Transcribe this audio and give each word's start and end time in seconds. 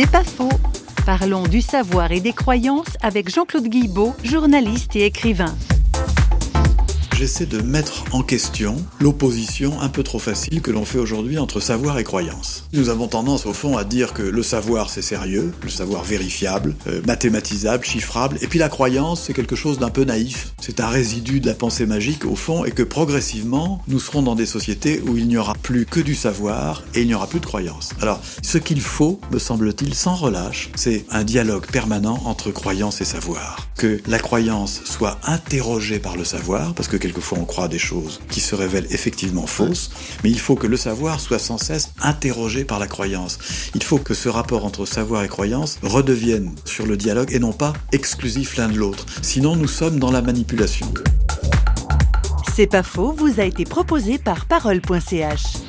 C'est 0.00 0.08
pas 0.12 0.22
faux. 0.22 0.48
Parlons 1.04 1.42
du 1.42 1.60
savoir 1.60 2.12
et 2.12 2.20
des 2.20 2.32
croyances 2.32 2.96
avec 3.02 3.28
Jean-Claude 3.28 3.66
Guibaud, 3.66 4.14
journaliste 4.22 4.94
et 4.94 5.06
écrivain 5.06 5.52
j'essaie 7.18 7.46
de 7.46 7.60
mettre 7.60 8.04
en 8.12 8.22
question 8.22 8.76
l'opposition 9.00 9.80
un 9.80 9.88
peu 9.88 10.04
trop 10.04 10.20
facile 10.20 10.62
que 10.62 10.70
l'on 10.70 10.84
fait 10.84 11.00
aujourd'hui 11.00 11.36
entre 11.38 11.58
savoir 11.58 11.98
et 11.98 12.04
croyance. 12.04 12.68
Nous 12.72 12.90
avons 12.90 13.08
tendance 13.08 13.44
au 13.44 13.52
fond 13.52 13.76
à 13.76 13.82
dire 13.82 14.12
que 14.14 14.22
le 14.22 14.42
savoir 14.44 14.88
c'est 14.88 15.02
sérieux, 15.02 15.52
le 15.60 15.68
savoir 15.68 16.04
vérifiable, 16.04 16.76
euh, 16.86 17.02
mathématisable, 17.08 17.84
chiffrable, 17.84 18.38
et 18.40 18.46
puis 18.46 18.60
la 18.60 18.68
croyance 18.68 19.22
c'est 19.22 19.32
quelque 19.32 19.56
chose 19.56 19.80
d'un 19.80 19.90
peu 19.90 20.04
naïf, 20.04 20.52
c'est 20.60 20.78
un 20.78 20.86
résidu 20.86 21.40
de 21.40 21.48
la 21.48 21.54
pensée 21.54 21.86
magique 21.86 22.24
au 22.24 22.36
fond, 22.36 22.64
et 22.64 22.70
que 22.70 22.84
progressivement 22.84 23.82
nous 23.88 23.98
serons 23.98 24.22
dans 24.22 24.36
des 24.36 24.46
sociétés 24.46 25.02
où 25.04 25.16
il 25.16 25.26
n'y 25.26 25.38
aura 25.38 25.54
plus 25.54 25.86
que 25.86 25.98
du 25.98 26.14
savoir 26.14 26.84
et 26.94 27.00
il 27.00 27.08
n'y 27.08 27.14
aura 27.14 27.26
plus 27.26 27.40
de 27.40 27.46
croyance. 27.46 27.90
Alors 28.00 28.20
ce 28.42 28.58
qu'il 28.58 28.80
faut, 28.80 29.20
me 29.32 29.40
semble-t-il, 29.40 29.92
sans 29.92 30.14
relâche, 30.14 30.70
c'est 30.76 31.04
un 31.10 31.24
dialogue 31.24 31.66
permanent 31.66 32.22
entre 32.26 32.52
croyance 32.52 33.00
et 33.00 33.04
savoir. 33.04 33.66
Que 33.76 34.00
la 34.06 34.20
croyance 34.20 34.82
soit 34.84 35.18
interrogée 35.24 35.98
par 35.98 36.16
le 36.16 36.24
savoir, 36.24 36.74
parce 36.74 36.86
que 36.86 36.96
quelquefois 37.08 37.38
on 37.38 37.46
croit 37.46 37.68
des 37.68 37.78
choses 37.78 38.20
qui 38.30 38.40
se 38.40 38.54
révèlent 38.54 38.86
effectivement 38.90 39.46
fausses, 39.46 39.90
mais 40.22 40.30
il 40.30 40.38
faut 40.38 40.56
que 40.56 40.66
le 40.66 40.76
savoir 40.76 41.20
soit 41.20 41.38
sans 41.38 41.56
cesse 41.56 41.92
interrogé 42.02 42.64
par 42.64 42.78
la 42.78 42.86
croyance. 42.86 43.38
Il 43.74 43.82
faut 43.82 43.96
que 43.96 44.12
ce 44.12 44.28
rapport 44.28 44.66
entre 44.66 44.84
savoir 44.84 45.24
et 45.24 45.28
croyance 45.28 45.78
redevienne 45.82 46.54
sur 46.66 46.84
le 46.84 46.98
dialogue 46.98 47.32
et 47.32 47.38
non 47.38 47.52
pas 47.52 47.72
exclusif 47.92 48.58
l'un 48.58 48.68
de 48.68 48.76
l'autre. 48.76 49.06
Sinon 49.22 49.56
nous 49.56 49.68
sommes 49.68 49.98
dans 49.98 50.10
la 50.10 50.20
manipulation. 50.20 50.92
C'est 52.54 52.66
pas 52.66 52.82
faux, 52.82 53.12
vous 53.16 53.40
a 53.40 53.44
été 53.44 53.64
proposé 53.64 54.18
par 54.18 54.44
parole.ch. 54.44 55.67